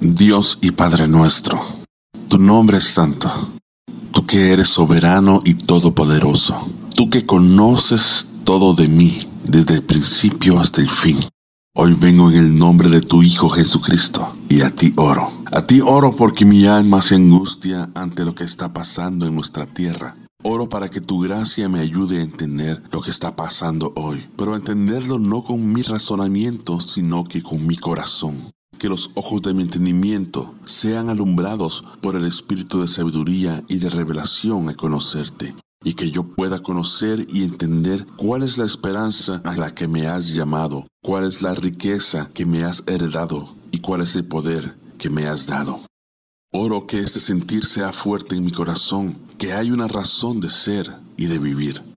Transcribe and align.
Dios 0.00 0.58
y 0.62 0.70
Padre 0.70 1.06
nuestro, 1.08 1.60
tu 2.28 2.38
nombre 2.38 2.78
es 2.78 2.84
santo, 2.84 3.30
tú 4.12 4.24
que 4.24 4.50
eres 4.50 4.70
soberano 4.70 5.40
y 5.44 5.52
todopoderoso, 5.52 6.56
tú 6.96 7.10
que 7.10 7.26
conoces 7.26 8.26
todo 8.44 8.72
de 8.72 8.88
mí 8.88 9.18
desde 9.44 9.74
el 9.74 9.82
principio 9.82 10.58
hasta 10.58 10.80
el 10.80 10.88
fin. 10.88 11.18
Hoy 11.76 11.92
vengo 11.92 12.30
en 12.30 12.38
el 12.38 12.58
nombre 12.58 12.88
de 12.88 13.02
tu 13.02 13.22
Hijo 13.22 13.50
Jesucristo 13.50 14.26
y 14.48 14.62
a 14.62 14.70
ti 14.70 14.94
oro. 14.96 15.30
A 15.52 15.66
ti 15.66 15.82
oro 15.82 16.16
porque 16.16 16.46
mi 16.46 16.64
alma 16.64 17.02
se 17.02 17.16
angustia 17.16 17.90
ante 17.94 18.24
lo 18.24 18.34
que 18.34 18.44
está 18.44 18.72
pasando 18.72 19.26
en 19.26 19.34
nuestra 19.34 19.66
tierra. 19.66 20.16
Oro 20.42 20.70
para 20.70 20.88
que 20.88 21.02
tu 21.02 21.20
gracia 21.20 21.68
me 21.68 21.80
ayude 21.80 22.20
a 22.20 22.22
entender 22.22 22.82
lo 22.90 23.02
que 23.02 23.10
está 23.10 23.36
pasando 23.36 23.92
hoy, 23.96 24.30
pero 24.38 24.54
a 24.54 24.56
entenderlo 24.56 25.18
no 25.18 25.44
con 25.44 25.74
mi 25.74 25.82
razonamiento, 25.82 26.80
sino 26.80 27.24
que 27.24 27.42
con 27.42 27.66
mi 27.66 27.76
corazón 27.76 28.50
que 28.80 28.88
los 28.88 29.10
ojos 29.14 29.42
de 29.42 29.52
mi 29.52 29.62
entendimiento 29.62 30.54
sean 30.64 31.10
alumbrados 31.10 31.84
por 32.00 32.16
el 32.16 32.24
espíritu 32.24 32.80
de 32.80 32.88
sabiduría 32.88 33.62
y 33.68 33.78
de 33.78 33.90
revelación 33.90 34.70
a 34.70 34.74
conocerte, 34.74 35.54
y 35.84 35.94
que 35.94 36.10
yo 36.10 36.24
pueda 36.24 36.62
conocer 36.62 37.26
y 37.28 37.44
entender 37.44 38.06
cuál 38.16 38.42
es 38.42 38.56
la 38.56 38.64
esperanza 38.64 39.42
a 39.44 39.54
la 39.54 39.74
que 39.74 39.86
me 39.86 40.08
has 40.08 40.30
llamado, 40.30 40.86
cuál 41.02 41.26
es 41.26 41.42
la 41.42 41.54
riqueza 41.54 42.30
que 42.32 42.46
me 42.46 42.64
has 42.64 42.82
heredado 42.86 43.54
y 43.70 43.80
cuál 43.80 44.00
es 44.00 44.16
el 44.16 44.24
poder 44.24 44.74
que 44.98 45.10
me 45.10 45.26
has 45.26 45.46
dado. 45.46 45.82
Oro 46.50 46.86
que 46.86 47.00
este 47.00 47.20
sentir 47.20 47.66
sea 47.66 47.92
fuerte 47.92 48.34
en 48.34 48.44
mi 48.44 48.50
corazón, 48.50 49.18
que 49.36 49.52
hay 49.52 49.70
una 49.70 49.88
razón 49.88 50.40
de 50.40 50.48
ser 50.48 50.96
y 51.18 51.26
de 51.26 51.38
vivir 51.38 51.89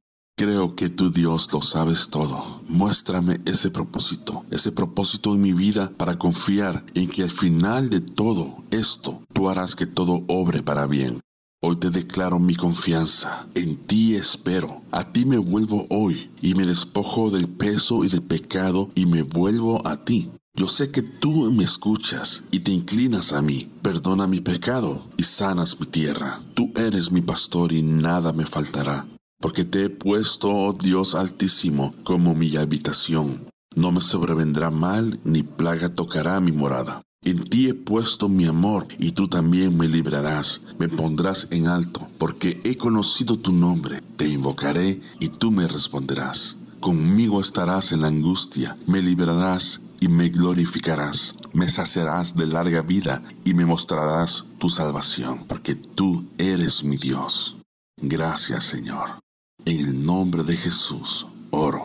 Creo 0.44 0.76
que 0.76 0.90
tú 0.90 1.10
Dios 1.10 1.54
lo 1.54 1.62
sabes 1.62 2.10
todo. 2.10 2.62
Muéstrame 2.68 3.40
ese 3.46 3.72
propósito, 3.72 4.44
ese 4.52 4.74
propósito 4.74 5.34
en 5.34 5.42
mi 5.42 5.54
vida 5.54 5.94
para 5.96 6.20
confiar 6.20 6.84
en 6.96 7.08
que 7.08 7.24
al 7.24 7.30
final 7.30 7.90
de 7.90 8.02
todo 8.02 8.58
esto 8.70 9.22
tú 9.32 9.48
harás 9.48 9.78
que 9.78 9.86
todo 9.86 10.26
obre 10.28 10.62
para 10.62 10.86
bien. 10.86 11.22
Hoy 11.62 11.78
te 11.78 11.92
declaro 11.92 12.40
mi 12.40 12.56
confianza, 12.56 13.48
en 13.56 13.78
ti 13.78 14.16
espero, 14.16 14.82
a 14.92 15.14
ti 15.14 15.24
me 15.24 15.38
vuelvo 15.38 15.86
hoy 15.90 16.30
y 16.42 16.56
me 16.56 16.66
despojo 16.66 17.30
del 17.30 17.48
peso 17.48 18.04
y 18.04 18.10
del 18.10 18.24
pecado 18.24 18.90
y 18.96 19.06
me 19.06 19.22
vuelvo 19.22 19.88
a 19.88 20.04
ti. 20.04 20.30
Yo 20.58 20.68
sé 20.68 20.92
que 20.92 21.04
tú 21.04 21.54
me 21.54 21.64
escuchas 21.64 22.44
y 22.52 22.60
te 22.60 22.72
inclinas 22.72 23.32
a 23.32 23.42
mí. 23.42 23.72
Perdona 23.82 24.28
mi 24.28 24.42
pecado 24.42 25.08
y 25.16 25.24
sanas 25.24 25.80
mi 25.80 25.86
tierra. 25.86 26.42
Tú 26.54 26.74
eres 26.76 27.14
mi 27.14 27.22
pastor 27.22 27.72
y 27.72 27.82
nada 27.82 28.34
me 28.34 28.46
faltará 28.46 29.08
porque 29.44 29.66
te 29.66 29.84
he 29.84 29.90
puesto, 29.90 30.50
oh 30.50 30.72
Dios 30.72 31.16
altísimo, 31.16 31.94
como 32.06 32.34
mi 32.34 32.56
habitación. 32.56 33.50
No 33.76 33.92
me 33.92 34.00
sobrevendrá 34.00 34.70
mal, 34.70 35.20
ni 35.26 35.44
plaga 35.44 35.90
tocará 35.90 36.40
mi 36.40 36.54
morada. 36.54 37.02
En 37.26 37.44
ti 37.44 37.68
he 37.68 37.74
puesto 37.74 38.30
mi 38.30 38.46
amor, 38.46 38.88
y 39.00 39.12
tú 39.12 39.28
también 39.28 39.76
me 39.76 39.90
librarás, 39.90 40.62
me 40.80 40.88
pondrás 40.88 41.50
en 41.52 41.68
alto, 41.68 42.08
porque 42.18 42.62
he 42.64 42.78
conocido 42.78 43.38
tu 43.38 43.52
nombre. 43.52 44.02
Te 44.16 44.30
invocaré, 44.30 45.02
y 45.20 45.28
tú 45.28 45.52
me 45.52 45.68
responderás. 45.68 46.56
Conmigo 46.80 47.42
estarás 47.42 47.92
en 47.92 48.00
la 48.00 48.08
angustia, 48.08 48.78
me 48.88 49.02
librarás 49.02 49.82
y 50.00 50.08
me 50.08 50.30
glorificarás. 50.30 51.36
Me 51.52 51.68
saciarás 51.68 52.38
de 52.38 52.46
larga 52.46 52.82
vida 52.82 53.22
y 53.44 53.56
me 53.56 53.66
mostrarás 53.66 54.46
tu 54.58 54.70
salvación, 54.70 55.44
porque 55.50 55.76
tú 55.76 56.30
eres 56.38 56.86
mi 56.86 56.96
Dios. 56.96 57.58
Gracias, 57.98 58.64
Señor. 58.64 59.22
En 59.66 59.80
el 59.80 60.06
nombre 60.06 60.44
de 60.44 60.58
Jesús, 60.58 61.26
oro. 61.52 61.83